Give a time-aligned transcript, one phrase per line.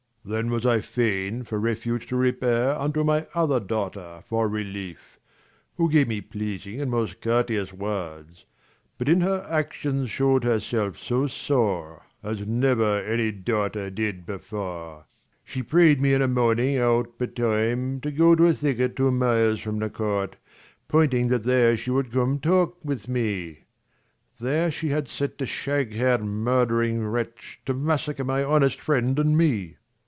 [0.23, 5.17] Then was I fain for refuge to repair 175 Unto my other daughter for relief;
[5.17, 5.17] Sc.
[5.17, 8.45] iv] HIS THREE DAUGHTERS 91 Who gave me pleasing and most courteous words;
[8.99, 15.05] But in her actions showed her self so sore, As never any daughter did before:
[15.43, 19.09] She pray'd me in a morning out betime, 180 To go to a thicket two
[19.09, 20.35] miles from the court,
[20.87, 23.63] Pointing that there she would come talk with me:
[24.39, 29.35] There she had set a shag hair'd murd'ring wretch, To massacre my honest friend and
[29.35, 29.77] me.